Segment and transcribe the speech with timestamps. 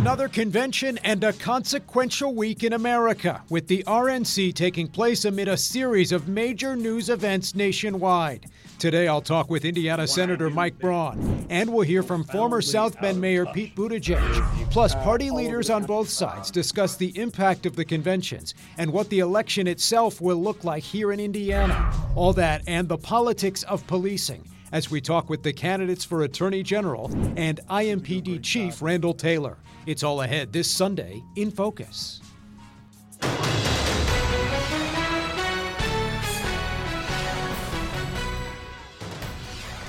[0.00, 5.58] Another convention and a consequential week in America, with the RNC taking place amid a
[5.58, 8.46] series of major news events nationwide.
[8.78, 13.20] Today, I'll talk with Indiana Senator Mike Braun, and we'll hear from former South Bend
[13.20, 14.70] Mayor Pete Buttigieg.
[14.70, 19.18] Plus, party leaders on both sides discuss the impact of the conventions and what the
[19.18, 21.92] election itself will look like here in Indiana.
[22.14, 26.62] All that and the politics of policing as we talk with the candidates for Attorney
[26.62, 29.58] General and IMPD Chief Randall Taylor.
[29.86, 32.20] It's all ahead this Sunday in Focus.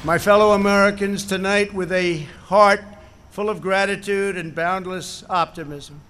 [0.04, 2.82] My fellow Americans, tonight, with a heart
[3.32, 6.02] full of gratitude and boundless optimism,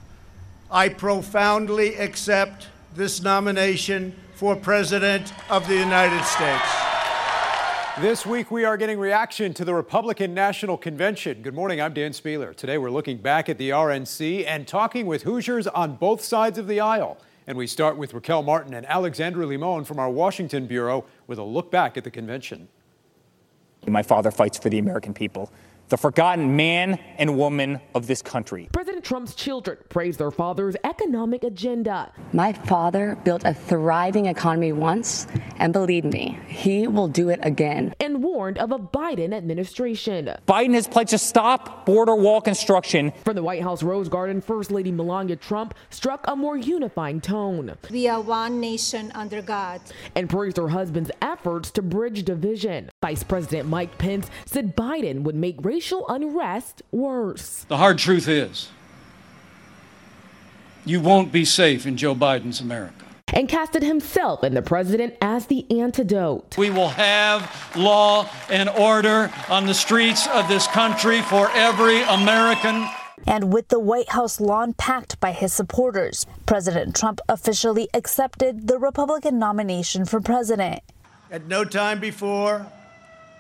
[0.70, 6.81] I profoundly accept this nomination for President of the United States.
[8.00, 11.42] This week, we are getting reaction to the Republican National Convention.
[11.42, 12.56] Good morning, I'm Dan Spehler.
[12.56, 16.68] Today, we're looking back at the RNC and talking with Hoosiers on both sides of
[16.68, 17.18] the aisle.
[17.48, 21.44] And we start with Raquel Martin and Alexandra Limon from our Washington Bureau with a
[21.44, 22.70] look back at the convention.
[23.86, 25.52] My father fights for the American people,
[25.92, 28.70] the forgotten man and woman of this country.
[28.72, 32.14] President Trump's children praise their father's economic agenda.
[32.32, 37.94] My father built a thriving economy once, and believe me, he will do it again.
[38.00, 40.36] And warned of a Biden administration.
[40.48, 43.14] Biden has pledged to stop border wall construction.
[43.24, 47.78] From the White House Rose Garden, First Lady Melania Trump struck a more unifying tone.
[47.92, 49.82] We are one nation under God.
[50.16, 52.90] And praised her husband's efforts to bridge division.
[53.04, 57.66] Vice President Mike Pence said Biden would make racial unrest worse.
[57.68, 58.70] The hard truth is,
[60.84, 63.06] you won't be safe in Joe Biden's America.
[63.34, 66.58] And casted himself and the president as the antidote.
[66.58, 72.86] We will have law and order on the streets of this country for every American.
[73.26, 78.78] And with the White House lawn packed by his supporters, President Trump officially accepted the
[78.78, 80.82] Republican nomination for president.
[81.30, 82.66] At no time before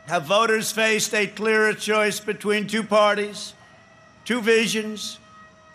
[0.07, 3.53] have voters faced a clearer choice between two parties,
[4.23, 5.19] two visions,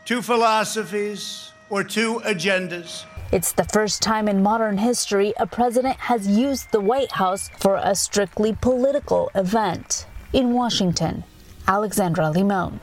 [0.05, 3.05] two philosophies, or two agendas.
[3.33, 7.75] It's the first time in modern history a president has used the White House for
[7.83, 10.07] a strictly political event.
[10.33, 11.25] In Washington,
[11.67, 12.79] Alexandra Limon.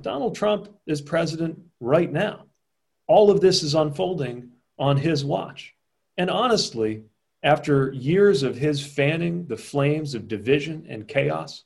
[0.00, 2.44] Donald Trump is president right now.
[3.08, 4.48] All of this is unfolding
[4.78, 5.74] on his watch.
[6.16, 7.02] And honestly,
[7.42, 11.64] after years of his fanning the flames of division and chaos,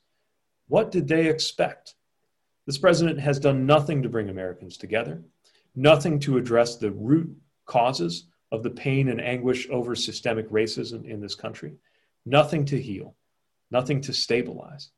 [0.67, 1.93] what did they expect?
[2.65, 5.21] This president has done nothing to bring Americans together,
[5.75, 7.37] nothing to address the root
[7.67, 11.73] causes of the pain and anguish over systemic racism in this country,
[12.25, 13.15] nothing to heal,
[13.69, 14.89] nothing to stabilize.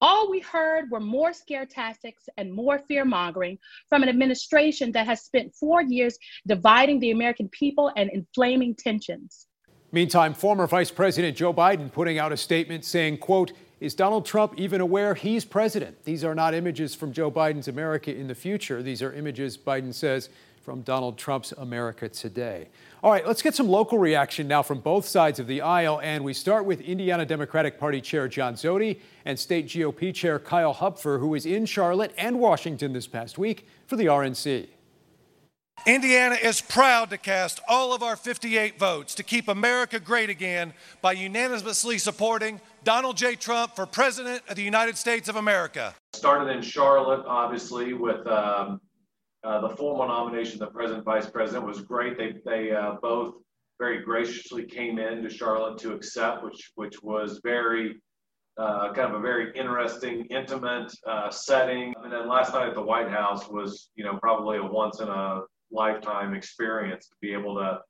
[0.00, 3.58] All we heard were more scare tactics and more fear mongering
[3.88, 9.48] from an administration that has spent four years dividing the American people and inflaming tensions.
[9.90, 14.54] Meantime, former Vice President Joe Biden putting out a statement saying, quote, is Donald Trump
[14.56, 16.04] even aware he's president?
[16.04, 18.82] These are not images from Joe Biden's America in the future.
[18.82, 20.30] These are images, Biden says,
[20.68, 22.68] from Donald Trump's America today.
[23.02, 25.98] All right, let's get some local reaction now from both sides of the aisle.
[26.02, 30.74] And we start with Indiana Democratic Party Chair John Zody and State GOP Chair Kyle
[30.74, 34.66] Hupfer, who was in Charlotte and Washington this past week for the RNC.
[35.86, 40.74] Indiana is proud to cast all of our 58 votes to keep America great again
[41.00, 43.36] by unanimously supporting Donald J.
[43.36, 45.94] Trump for President of the United States of America.
[46.12, 48.82] Started in Charlotte, obviously, with um,
[49.44, 52.18] uh, the formal nomination of the president vice president was great.
[52.18, 53.34] They, they uh, both
[53.78, 58.00] very graciously came in to Charlotte to accept, which, which was very
[58.58, 61.94] uh, kind of a very interesting, intimate uh, setting.
[62.02, 65.08] And then last night at the White House was, you know, probably a once in
[65.08, 67.80] a lifetime experience to be able to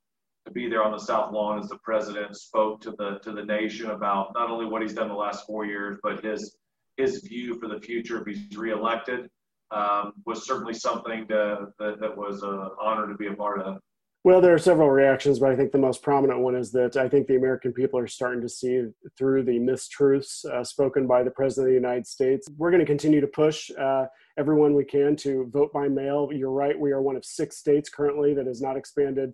[0.45, 3.43] to be there on the South Lawn as the president spoke to the to the
[3.43, 6.55] nation about not only what he's done the last four years, but his
[6.97, 9.29] his view for the future if he's reelected
[9.71, 13.79] um, was certainly something to, that, that was an honor to be a part of.
[14.25, 17.07] Well, there are several reactions, but I think the most prominent one is that I
[17.07, 18.83] think the American people are starting to see
[19.17, 22.45] through the mistruths uh, spoken by the President of the United States.
[22.57, 24.07] We're going to continue to push uh,
[24.37, 26.29] everyone we can to vote by mail.
[26.33, 29.31] You're right, we are one of six states currently that has not expanded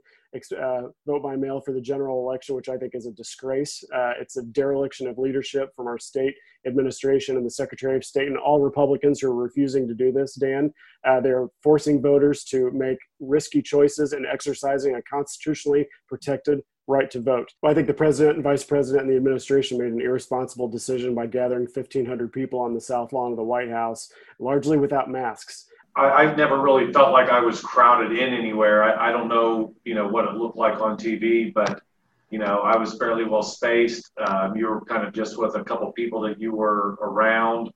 [0.51, 3.83] uh, vote by mail for the general election, which I think is a disgrace.
[3.93, 6.35] Uh, it's a dereliction of leadership from our state
[6.67, 10.35] administration and the Secretary of State and all Republicans who are refusing to do this,
[10.35, 10.73] Dan.
[11.05, 17.19] Uh, they're forcing voters to make risky choices and exercising a constitutionally protected right to
[17.19, 17.51] vote.
[17.61, 21.15] Well, I think the president and vice president and the administration made an irresponsible decision
[21.15, 25.65] by gathering 1,500 people on the South Lawn of the White House, largely without masks.
[25.95, 28.83] I, have never really felt like I was crowded in anywhere.
[28.83, 31.81] I, I don't know, you know, what it looked like on TV, but
[32.29, 34.11] you know, I was fairly well spaced.
[34.17, 37.71] Um, you were kind of just with a couple people that you were around.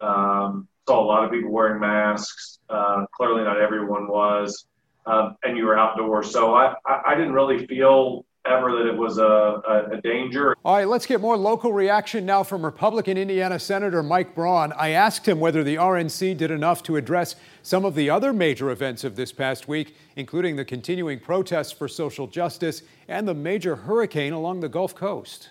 [0.00, 2.60] Um, saw a lot of people wearing masks.
[2.68, 4.66] Uh, clearly, not everyone was,
[5.06, 6.30] um, and you were outdoors.
[6.30, 10.54] So I, I, I didn't really feel ever that it was a, a, a, danger.
[10.64, 14.72] All right, let's get more local reaction now from Republican Indiana Senator Mike Braun.
[14.74, 18.70] I asked him whether the RNC did enough to address some of the other major
[18.70, 23.76] events of this past week, including the continuing protests for social justice and the major
[23.76, 25.50] hurricane along the Gulf Coast.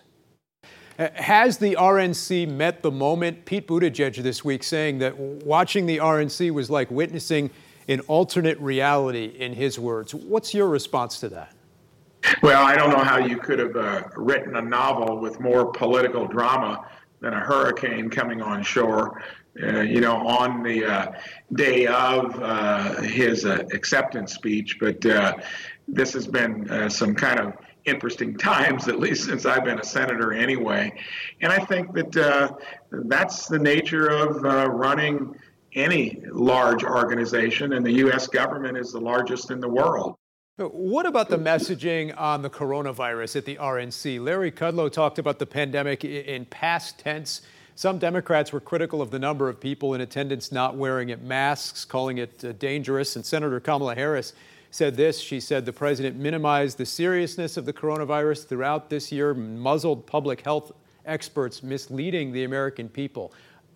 [0.99, 3.45] Has the RNC met the moment?
[3.45, 7.49] Pete Buttigieg this week saying that watching the RNC was like witnessing
[7.87, 10.13] an alternate reality, in his words.
[10.13, 11.53] What's your response to that?
[12.41, 16.27] Well, I don't know how you could have uh, written a novel with more political
[16.27, 16.85] drama
[17.19, 19.21] than a hurricane coming on shore.
[19.61, 21.11] Uh, you know, on the uh,
[21.53, 25.35] day of uh, his uh, acceptance speech, but uh,
[25.87, 27.53] this has been some kind of
[27.85, 30.91] interesting times, at least since I've been a senator anyway.
[31.41, 32.57] And I think that
[32.91, 35.35] that's the nature of running
[35.75, 38.27] any large organization, and the U.S.
[38.27, 40.17] government is the largest in the world.
[40.57, 44.23] What about the messaging on the coronavirus at the RNC?
[44.23, 47.41] Larry Kudlow talked about the pandemic in past tense.
[47.73, 52.19] Some Democrats were critical of the number of people in attendance not wearing masks, calling
[52.19, 53.15] it uh, dangerous.
[53.15, 54.33] And Senator Kamala Harris
[54.69, 55.19] said this.
[55.19, 60.41] She said the president minimized the seriousness of the coronavirus throughout this year, muzzled public
[60.41, 60.71] health
[61.07, 63.33] experts, misleading the American people.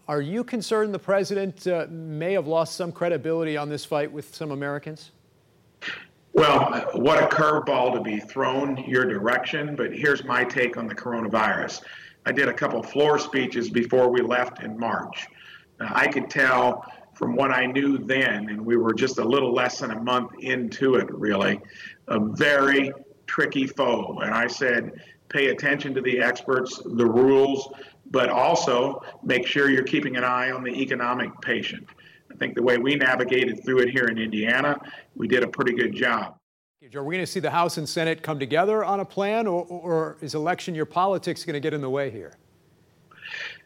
[0.07, 4.35] Are you concerned the president uh, may have lost some credibility on this fight with
[4.35, 5.09] some Americans?
[6.38, 10.94] Well, what a curveball to be thrown your direction, but here's my take on the
[10.94, 11.81] coronavirus.
[12.28, 15.25] I did a couple floor speeches before we left in March.
[15.80, 16.86] I could tell
[17.16, 20.30] from what I knew then, and we were just a little less than a month
[20.38, 21.60] into it, really,
[22.07, 22.92] a very
[23.25, 24.19] tricky foe.
[24.19, 24.92] And I said,
[25.30, 27.68] pay attention to the experts, the rules,
[28.12, 31.88] but also make sure you're keeping an eye on the economic patient.
[32.31, 34.77] I think the way we navigated through it here in Indiana,
[35.15, 36.38] we did a pretty good job.
[36.95, 39.65] Are we going to see the House and Senate come together on a plan, or,
[39.65, 42.33] or is election year politics going to get in the way here?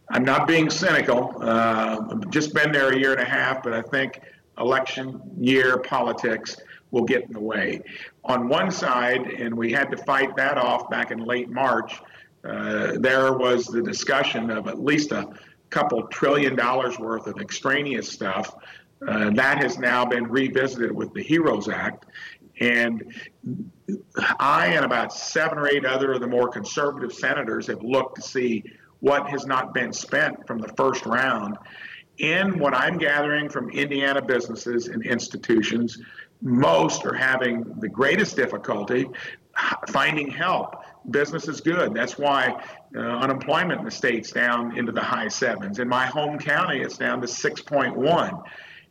[0.09, 1.35] I'm not being cynical.
[1.41, 4.21] Uh, I've just been there a year and a half, but I think
[4.57, 6.57] election year politics
[6.91, 7.81] will get in the way.
[8.23, 12.01] On one side, and we had to fight that off back in late March,
[12.43, 15.29] uh, there was the discussion of at least a
[15.71, 18.55] couple trillion dollars worth of extraneous stuff.
[19.07, 22.05] Uh, that has now been revisited with the HEROES Act.
[22.59, 23.15] And
[24.39, 28.21] I and about seven or eight other of the more conservative senators have looked to
[28.21, 28.63] see
[28.99, 31.57] what has not been spent from the first round.
[32.19, 35.97] In what I'm gathering from Indiana businesses and institutions,
[36.43, 39.07] most are having the greatest difficulty
[39.87, 40.83] finding help.
[41.09, 41.93] Business is good.
[41.93, 42.63] That's why
[42.95, 45.79] uh, unemployment in the state's down into the high sevens.
[45.79, 48.43] In my home county, it's down to 6.1.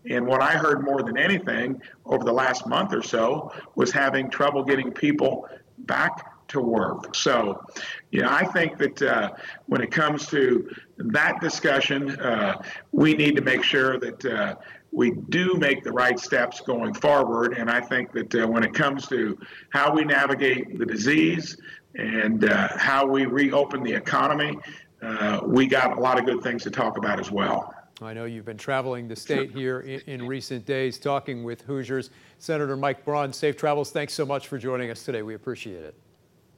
[0.08, 4.30] And what I heard more than anything over the last month or so was having
[4.30, 5.46] trouble getting people
[5.78, 7.14] back to work.
[7.14, 7.64] So,
[8.10, 9.30] you know, I think that uh,
[9.66, 10.68] when it comes to
[10.98, 14.56] that discussion, uh, we need to make sure that uh,
[14.92, 17.56] we do make the right steps going forward.
[17.56, 19.38] And I think that uh, when it comes to
[19.70, 21.56] how we navigate the disease
[21.94, 24.56] and uh, how we reopen the economy,
[25.02, 27.74] uh, we got a lot of good things to talk about as well.
[28.02, 32.10] I know you've been traveling the state here in, in, recent days, talking with Hoosiers.
[32.38, 33.90] Senator Mike Braun, safe travels.
[33.90, 35.22] Thanks so much for joining us today.
[35.22, 35.94] We appreciate it.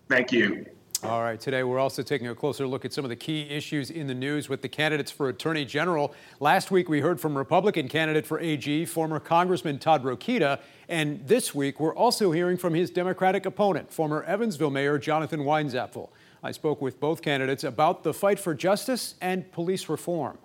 [0.09, 0.67] Thank you.
[1.05, 3.91] All right, today we're also taking a closer look at some of the key issues
[3.91, 6.15] in the news with the candidates for Attorney General.
[6.39, 11.55] Last week we heard from Republican candidate for AG, former Congressman Todd Rokita, and this
[11.55, 16.11] week we're also hearing from his Democratic opponent, former Evansville Mayor Jonathan Weinzapfel.
[16.43, 20.39] I spoke with both candidates about the fight for justice and police reform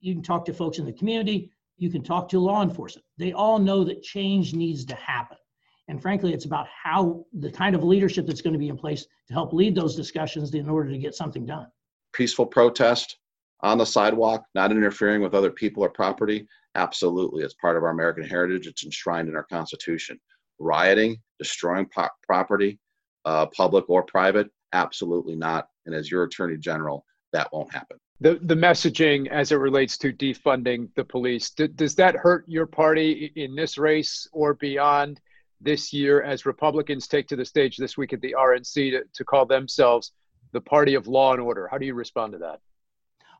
[0.00, 3.04] you can talk to folks in the community, you can talk to law enforcement.
[3.18, 5.36] They all know that change needs to happen.
[5.90, 9.06] And frankly, it's about how the kind of leadership that's going to be in place
[9.26, 11.66] to help lead those discussions in order to get something done.
[12.12, 13.18] Peaceful protest
[13.62, 17.42] on the sidewalk, not interfering with other people or property, absolutely.
[17.42, 20.18] It's part of our American heritage, it's enshrined in our Constitution.
[20.60, 22.78] Rioting, destroying po- property,
[23.24, 25.66] uh, public or private, absolutely not.
[25.86, 30.12] And as your Attorney General, that won't happen the the messaging as it relates to
[30.12, 35.20] defunding the police D- does that hurt your party in this race or beyond
[35.60, 39.24] this year as republicans take to the stage this week at the rnc to, to
[39.24, 40.12] call themselves
[40.52, 42.60] the party of law and order how do you respond to that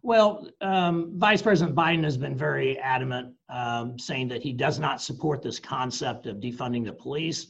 [0.02, 5.02] Well, um, Vice President Biden has been very adamant, um, saying that he does not
[5.02, 7.48] support this concept of defunding the police.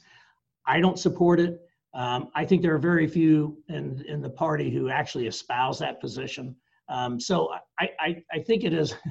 [0.67, 1.61] I don't support it.
[1.95, 6.01] Um, I think there are very few in, in the party who actually espouse that
[6.01, 6.55] position.
[6.89, 8.95] Um, so I, I, I, think it is,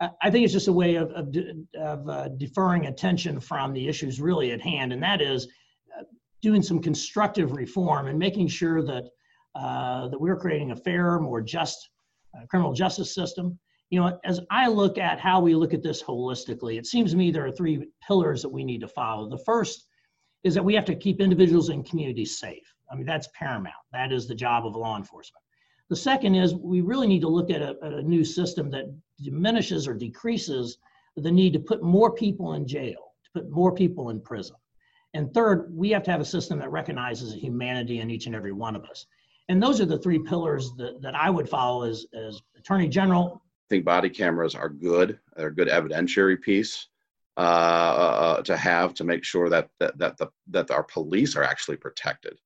[0.00, 1.34] I think it's just a way of, of,
[1.76, 5.48] of uh, deferring attention from the issues really at hand, and that is
[5.98, 6.04] uh,
[6.40, 9.08] doing some constructive reform and making sure that
[9.56, 11.90] uh, that we're creating a fairer, more just
[12.36, 13.58] uh, criminal justice system.
[13.90, 17.16] You know, as I look at how we look at this holistically, it seems to
[17.16, 19.28] me there are three pillars that we need to follow.
[19.28, 19.86] The first
[20.44, 22.62] is that we have to keep individuals and communities safe.
[22.90, 23.74] I mean, that's paramount.
[23.92, 25.42] That is the job of law enforcement.
[25.88, 28.94] The second is we really need to look at a, at a new system that
[29.20, 30.78] diminishes or decreases
[31.16, 34.56] the need to put more people in jail, to put more people in prison.
[35.14, 38.52] And third, we have to have a system that recognizes humanity in each and every
[38.52, 39.06] one of us.
[39.48, 43.42] And those are the three pillars that, that I would follow as, as Attorney General.
[43.42, 45.18] I think body cameras are good.
[45.36, 46.88] They're a good evidentiary piece
[47.38, 51.44] uh, uh, to have to make sure that, that, that, the, that our police are
[51.44, 52.38] actually protected.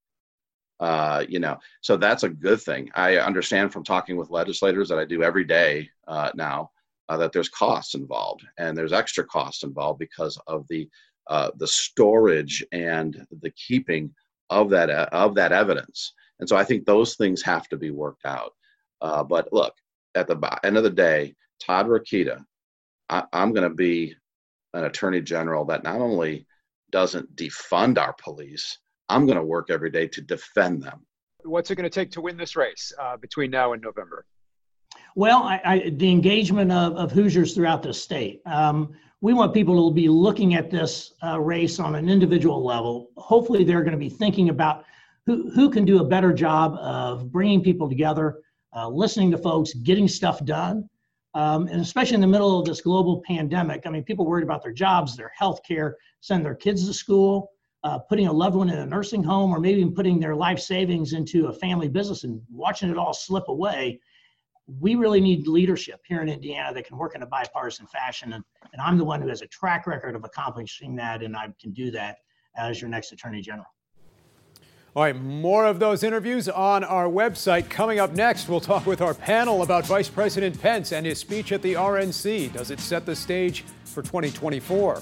[0.81, 2.91] Uh, you know, so that's a good thing.
[2.95, 6.71] I understand from talking with legislators that I do every day uh, now
[7.09, 10.89] uh, that there's costs involved and there's extra costs involved because of the
[11.29, 14.13] uh, the storage and the keeping
[14.51, 16.15] of that of that evidence.
[16.41, 18.53] And so I think those things have to be worked out.
[19.01, 19.75] Uh, but look,
[20.15, 22.45] at the end of the day, Todd Rokita,
[23.09, 24.17] I, I'm going to be
[24.75, 26.47] an attorney general that not only
[26.91, 28.79] doesn't defund our police,
[29.13, 31.05] I'm going to work every day to defend them.
[31.45, 34.25] What's it going to take to win this race uh, between now and November?
[35.15, 38.41] Well, I, I, the engagement of, of, Hoosiers throughout the state.
[38.47, 43.11] Um, we want people to be looking at this uh, race on an individual level.
[43.17, 44.85] Hopefully, they're going to be thinking about
[45.27, 48.41] who, who can do a better job of bringing people together,
[48.75, 50.89] uh, listening to folks, getting stuff done.
[51.35, 54.63] Um, and especially in the middle of this global pandemic, I mean, people worried about
[54.63, 57.52] their jobs, their health care, send their kids to school,
[57.85, 60.61] uh, putting a loved one in a nursing home, or maybe even putting their life
[60.61, 64.01] savings into a family business and watching it all slip away.
[64.81, 68.35] We really need leadership here in Indiana that can work in a bipartisan fashion.
[68.35, 71.49] And, and I'm the one who has a track record of accomplishing that, and I
[71.61, 72.19] can do that
[72.57, 73.67] as your next Attorney General.
[74.95, 77.71] All right, more of those interviews on our website.
[77.71, 81.51] Coming up next, we'll talk with our panel about Vice President Pence and his speech
[81.51, 82.53] at the RNC.
[82.53, 85.01] Does it set the stage for 2024?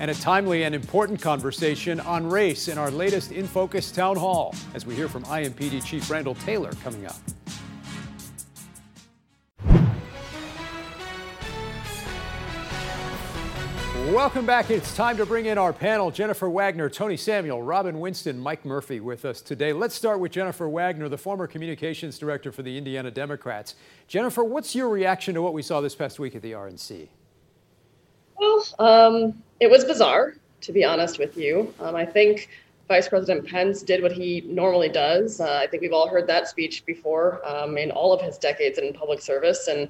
[0.00, 4.54] And a timely and important conversation on race in our latest In Focus Town Hall,
[4.74, 7.16] as we hear from IMPD Chief Randall Taylor coming up.
[14.12, 14.68] Welcome back.
[14.68, 19.00] It's time to bring in our panel Jennifer Wagner, Tony Samuel, Robin Winston, Mike Murphy
[19.00, 19.72] with us today.
[19.72, 23.74] Let's start with Jennifer Wagner, the former communications director for the Indiana Democrats.
[24.08, 27.08] Jennifer, what's your reaction to what we saw this past week at the RNC?
[28.42, 31.72] Well, um, it was bizarre, to be honest with you.
[31.78, 32.48] Um, I think
[32.88, 35.40] Vice President Pence did what he normally does.
[35.40, 38.78] Uh, I think we've all heard that speech before um, in all of his decades
[38.78, 39.68] in public service.
[39.68, 39.88] And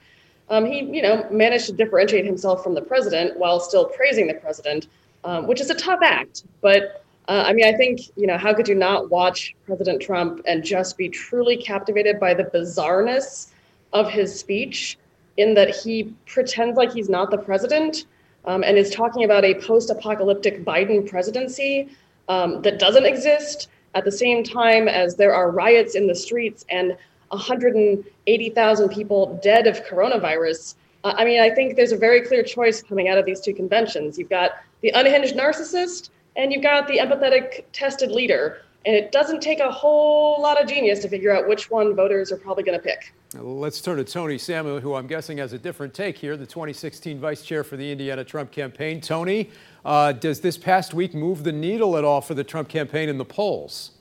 [0.51, 4.35] um, he, you know, managed to differentiate himself from the president while still praising the
[4.35, 4.89] president,
[5.25, 6.45] um, which is a tough act.
[6.61, 10.43] But uh, I mean, I think, you know, how could you not watch President Trump
[10.47, 13.49] and just be truly captivated by the bizarreness
[13.95, 14.99] of his speech
[15.39, 18.05] in that he pretends like he's not the president
[18.45, 21.89] um, and is talking about a post apocalyptic Biden presidency
[22.29, 26.65] um, that doesn't exist at the same time as there are riots in the streets
[26.71, 26.97] and
[27.29, 30.75] 180,000 people dead of coronavirus.
[31.05, 33.55] Uh, I mean, I think there's a very clear choice coming out of these two
[33.55, 34.19] conventions.
[34.19, 38.63] You've got the unhinged narcissist and you've got the empathetic tested leader.
[38.85, 42.33] And it doesn't take a whole lot of genius to figure out which one voters
[42.33, 43.15] are probably going to pick.
[43.35, 47.19] Let's turn to Tony Samuel, who I'm guessing has a different take here, the 2016
[47.19, 49.01] vice chair for the Indiana Trump campaign.
[49.01, 49.51] Tony,
[49.87, 53.17] uh, does this past week move the needle at all for the Trump campaign in
[53.17, 53.93] the polls?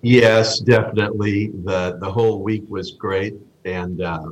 [0.00, 1.48] Yes, definitely.
[1.64, 3.34] The, the whole week was great
[3.66, 4.30] and uh,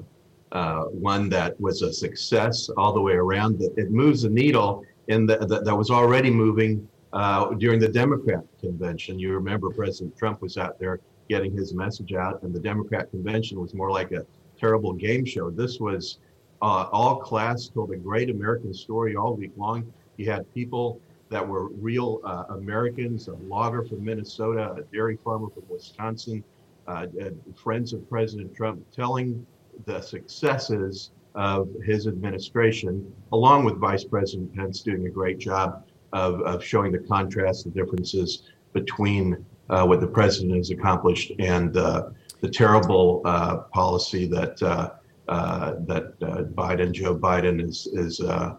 [0.52, 3.60] uh, one that was a success all the way around.
[3.76, 8.44] It moves the needle in the, that, that was already moving uh, during the Democrat
[8.60, 9.18] convention.
[9.18, 13.60] You remember President Trump was out there getting his message out, and the Democrat convention
[13.60, 14.26] was more like a
[14.58, 15.48] terrible game show.
[15.48, 16.18] This was
[16.60, 19.80] uh, all class, told a great American story all week long.
[20.16, 25.48] You had people that were real uh, Americans, a logger from Minnesota, a dairy farmer
[25.54, 26.42] from Wisconsin,
[26.88, 27.06] uh,
[27.54, 29.46] friends of President Trump telling
[29.86, 32.92] the successes of his administration,
[33.30, 37.70] along with Vice President Pence doing a great job of, of showing the contrast, the
[37.70, 42.10] differences between uh, what the president has accomplished and uh,
[42.40, 44.90] the terrible uh, policy that uh,
[45.28, 48.56] uh, that uh, Biden, Joe Biden, is is uh,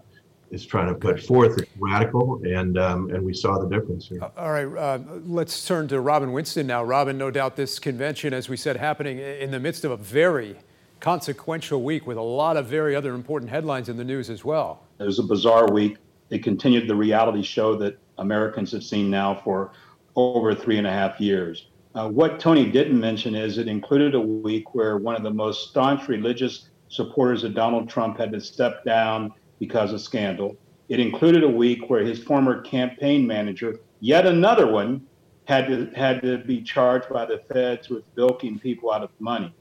[0.51, 1.60] is trying to put forth.
[1.60, 4.22] It's radical, and um, and we saw the difference here.
[4.38, 6.84] All right, uh, let's turn to Robin Winston now.
[6.84, 10.56] Robin, no doubt this convention, as we said, happening in the midst of a very
[11.01, 14.84] consequential week with a lot of very other important headlines in the news as well.
[15.00, 15.98] It was a bizarre week.
[16.30, 19.72] It continued the reality show that Americans have seen now for
[20.15, 21.68] over three and a half years.
[21.94, 25.70] Uh, what Tony didn't mention is it included a week where one of the most
[25.70, 30.56] staunch religious supporters of Donald Trump had to step down because of scandal.
[30.89, 35.06] It included a week where his former campaign manager, yet another one,
[35.46, 39.53] had to had to be charged by the feds with bilking people out of money.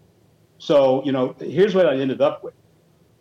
[0.59, 2.55] So, you know, here's what I ended up with.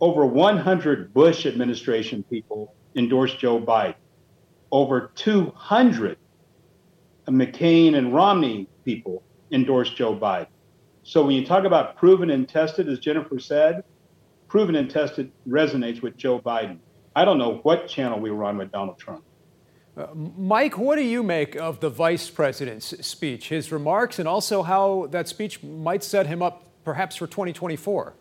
[0.01, 3.95] Over 100 Bush administration people endorsed Joe Biden.
[4.71, 6.17] Over 200
[7.31, 10.47] McCain and Romney people endorsed Joe Biden.
[11.03, 13.83] So when you talk about proven and tested, as Jennifer said,
[14.47, 16.79] proven and tested resonates with Joe Biden.
[17.15, 19.23] I don't know what channel we were on with Donald Trump.
[19.95, 24.63] Uh, Mike, what do you make of the vice president's speech, his remarks, and also
[24.63, 28.13] how that speech might set him up perhaps for 2024?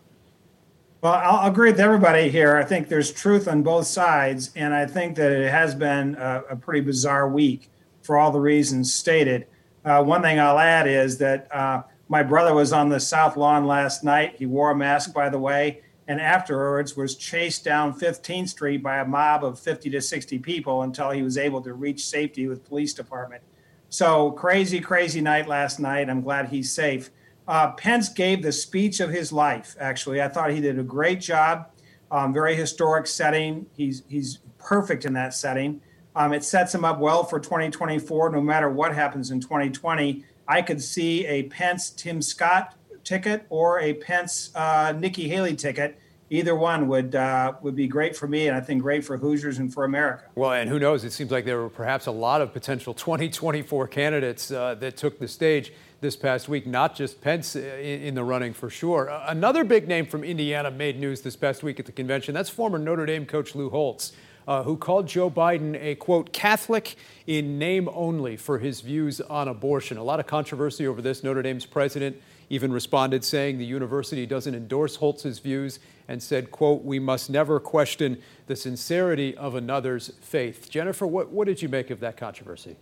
[1.00, 2.56] Well, I'll agree with everybody here.
[2.56, 6.42] I think there's truth on both sides, and I think that it has been a,
[6.50, 7.70] a pretty bizarre week
[8.08, 9.46] for all the reasons stated.
[9.84, 13.66] Uh, one thing I'll add is that uh, my brother was on the South Lawn
[13.66, 14.36] last night.
[14.38, 19.00] He wore a mask, by the way, and afterwards was chased down 15th Street by
[19.00, 22.64] a mob of 50 to 60 people until he was able to reach safety with
[22.64, 23.42] police department.
[23.90, 26.08] So crazy, crazy night last night.
[26.08, 27.10] I'm glad he's safe.
[27.46, 29.76] Uh, Pence gave the speech of his life.
[29.78, 31.72] Actually, I thought he did a great job.
[32.10, 33.66] Um, very historic setting.
[33.76, 35.82] He's he's perfect in that setting.
[36.18, 38.30] Um, it sets him up well for 2024.
[38.30, 43.78] No matter what happens in 2020, I could see a Pence Tim Scott ticket or
[43.78, 45.96] a Pence uh, Nikki Haley ticket.
[46.28, 49.58] Either one would uh, would be great for me, and I think great for Hoosiers
[49.58, 50.24] and for America.
[50.34, 51.04] Well, and who knows?
[51.04, 55.20] It seems like there were perhaps a lot of potential 2024 candidates uh, that took
[55.20, 56.66] the stage this past week.
[56.66, 59.08] Not just Pence uh, in, in the running for sure.
[59.28, 62.34] another big name from Indiana made news this past week at the convention.
[62.34, 64.12] That's former Notre Dame coach Lou Holtz
[64.48, 69.46] uh, who called Joe Biden a, quote, Catholic in name only for his views on
[69.46, 69.98] abortion.
[69.98, 71.22] A lot of controversy over this.
[71.22, 72.16] Notre Dame's president
[72.48, 77.60] even responded saying the university doesn't endorse Holtz's views and said, quote, we must never
[77.60, 80.70] question the sincerity of another's faith.
[80.70, 82.76] Jennifer, what, what did you make of that controversy?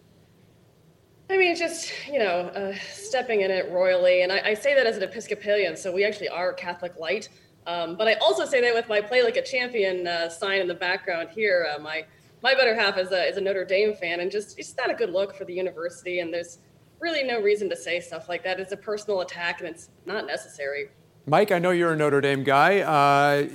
[1.28, 4.22] I mean, just, you know, uh, stepping in it royally.
[4.22, 7.28] And I, I, say that as an Episcopalian, so we actually are Catholic light.
[7.66, 10.68] Um, but I also say that with my play like a champion uh, sign in
[10.68, 11.68] the background here.
[11.74, 12.04] Uh, my
[12.42, 14.94] my better half is a, is a Notre Dame fan, and just it's not a
[14.94, 16.20] good look for the university.
[16.20, 16.58] And there's
[17.00, 18.60] really no reason to say stuff like that.
[18.60, 20.90] It's a personal attack, and it's not necessary.
[21.28, 23.48] Mike, I know you're a Notre Dame guy uh,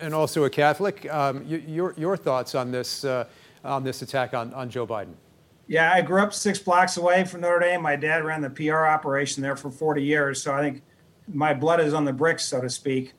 [0.00, 1.10] and also a Catholic.
[1.12, 3.26] Um, your your thoughts on this uh,
[3.64, 5.14] on this attack on, on Joe Biden?
[5.66, 7.82] Yeah, I grew up six blocks away from Notre Dame.
[7.82, 10.82] My dad ran the PR operation there for 40 years, so I think
[11.32, 13.14] my blood is on the bricks, so to speak.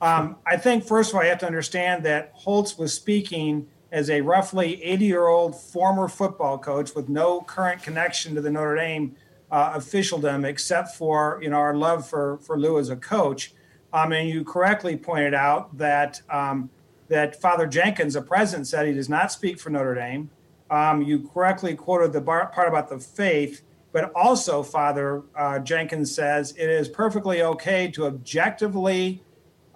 [0.00, 4.08] Um, I think, first of all, you have to understand that Holtz was speaking as
[4.08, 8.76] a roughly 80 year old former football coach with no current connection to the Notre
[8.76, 9.16] Dame
[9.50, 13.52] uh, officialdom except for you know our love for, for Lou as a coach.
[13.92, 16.70] Um, and you correctly pointed out that um,
[17.08, 20.30] that Father Jenkins, the president, said he does not speak for Notre Dame.
[20.70, 26.14] Um, you correctly quoted the bar- part about the faith, but also Father uh, Jenkins
[26.14, 29.24] says it is perfectly okay to objectively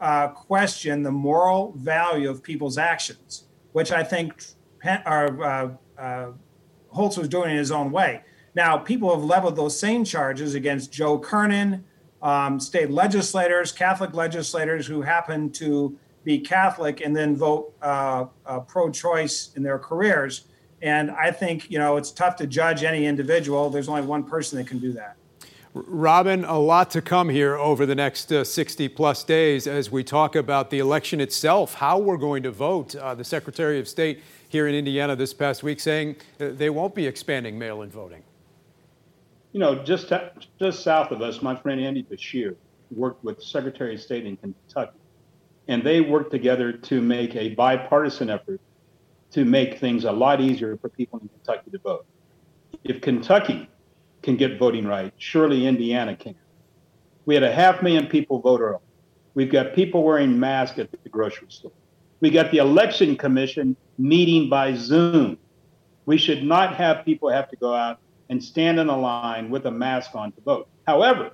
[0.05, 4.45] uh, question the moral value of people's actions, which I think
[4.85, 6.27] uh, uh,
[6.88, 8.23] Holtz was doing in his own way.
[8.55, 11.85] Now, people have leveled those same charges against Joe Kernan,
[12.21, 18.61] um, state legislators, Catholic legislators who happen to be Catholic and then vote uh, uh,
[18.61, 20.45] pro-choice in their careers.
[20.83, 23.71] And I think you know it's tough to judge any individual.
[23.71, 25.17] There's only one person that can do that.
[25.75, 30.05] Robin, a lot to come here over the next uh, 60 plus days as we
[30.05, 32.95] talk about the election itself, how we're going to vote.
[32.95, 36.95] Uh, the Secretary of State here in Indiana this past week saying uh, they won't
[36.95, 38.23] be expanding mail in voting.
[39.51, 40.13] You know, just,
[40.61, 42.55] just south of us, my friend Andy Beshear
[42.93, 44.99] worked with Secretary of State in Kentucky,
[45.67, 48.61] and they worked together to make a bipartisan effort
[49.33, 52.07] to make things a lot easier for people in Kentucky to vote.
[52.85, 53.69] If Kentucky
[54.25, 55.15] can get voting rights.
[55.19, 56.35] Surely Indiana can.
[57.27, 58.79] We had a half million people vote early.
[59.35, 61.73] We've got people wearing masks at the grocery store.
[62.21, 65.39] We got the election commission meeting by Zoom.
[66.07, 67.99] We should not have people have to go out
[68.31, 70.69] and stand in a line with a mask on to vote.
[70.87, 71.33] However,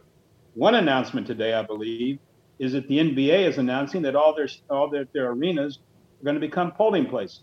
[0.54, 2.18] one announcement today, I believe,
[2.58, 5.78] is that the NBA is announcing that all their all their, their arenas
[6.20, 7.42] are going to become polling places.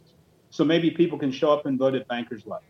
[0.49, 2.63] So maybe people can show up and vote at Bankers Life.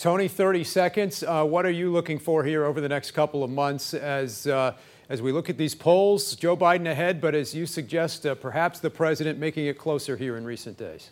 [0.00, 1.22] Tony, 30 seconds.
[1.22, 4.74] Uh, what are you looking for here over the next couple of months as uh,
[5.10, 6.34] as we look at these polls?
[6.36, 10.38] Joe Biden ahead, but as you suggest, uh, perhaps the president making it closer here
[10.38, 11.10] in recent days.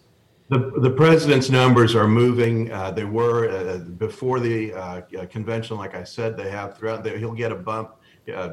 [0.48, 2.72] The, the president's numbers are moving.
[2.72, 7.04] Uh, they were uh, before the uh, convention, like I said, they have throughout.
[7.04, 7.96] The, he'll get a bump.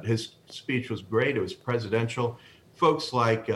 [0.03, 1.37] his speech was great.
[1.37, 2.37] It was presidential.
[2.73, 3.49] Folks like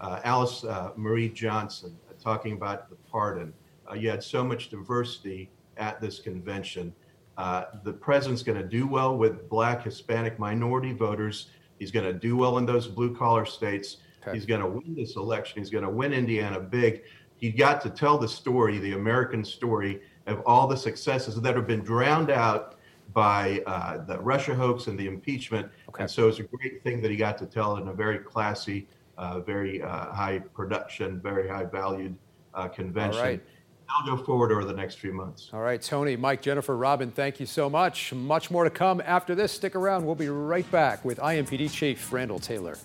[0.00, 3.52] Alice Marie Johnson talking about the pardon.
[3.96, 6.94] you had so much diversity at this convention.
[7.36, 11.48] Uh, the president's going to do well with black, Hispanic, minority voters.
[11.78, 13.98] He's going to do well in those blue collar states.
[14.22, 14.36] Okay.
[14.36, 15.60] He's going to win this election.
[15.60, 17.02] He's going to win Indiana big.
[17.36, 21.66] He got to tell the story, the American story of all the successes that have
[21.66, 22.76] been drowned out
[23.12, 25.68] by uh, the Russia hoax and the impeachment.
[25.88, 26.04] Okay.
[26.04, 28.86] And so it's a great thing that he got to tell in a very classy,
[29.18, 32.16] uh, very uh, high production, very high valued
[32.54, 33.20] uh, convention.
[33.20, 33.42] All right.
[33.88, 35.50] I'll go forward over the next few months.
[35.52, 38.12] All right, Tony, Mike, Jennifer, Robin, thank you so much.
[38.12, 39.52] Much more to come after this.
[39.52, 40.04] Stick around.
[40.04, 42.76] We'll be right back with IMPD Chief Randall Taylor.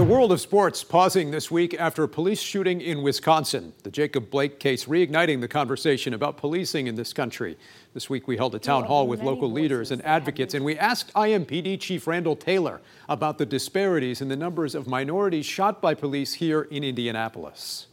[0.00, 3.74] The world of sports pausing this week after a police shooting in Wisconsin.
[3.82, 7.58] The Jacob Blake case reigniting the conversation about policing in this country.
[7.92, 11.12] This week we held a town hall with local leaders and advocates, and we asked
[11.12, 16.32] IMPD Chief Randall Taylor about the disparities in the numbers of minorities shot by police
[16.32, 17.88] here in Indianapolis.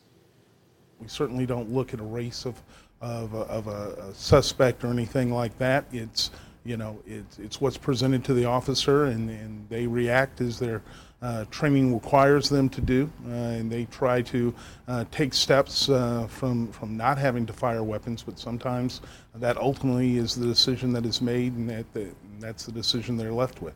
[1.02, 2.64] We certainly don't look at a race of,
[3.02, 5.84] of, a, of a, suspect or anything like that.
[5.92, 6.32] It's,
[6.64, 10.82] you know, it's, it's what's presented to the officer, and, and they react as they're
[11.22, 14.54] uh, training requires them to do, uh, and they try to
[14.88, 18.24] uh, take steps uh, from from not having to fire weapons.
[18.24, 19.02] But sometimes
[19.36, 23.34] that ultimately is the decision that is made, and that the, that's the decision they're
[23.34, 23.76] left with.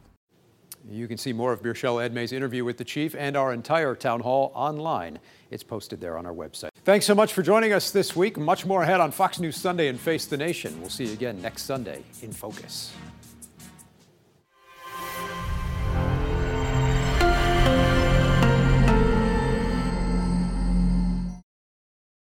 [0.90, 4.20] You can see more of Beairshelle Edmé's interview with the chief and our entire town
[4.20, 5.20] hall online.
[5.52, 6.70] It's posted there on our website.
[6.84, 8.38] Thanks so much for joining us this week.
[8.38, 10.80] Much more ahead on Fox News Sunday and Face the Nation.
[10.82, 12.94] We'll see you again next Sunday in Focus.